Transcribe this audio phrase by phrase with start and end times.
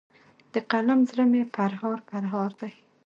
[0.53, 2.71] د قلم زړه مي پرهار پرهار دی